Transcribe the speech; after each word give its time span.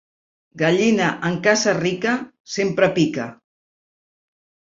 Gallina 0.59 1.09
en 1.27 1.35
casa 1.47 1.75
rica 1.79 2.13
sempre 2.53 2.89
pica. 2.97 3.27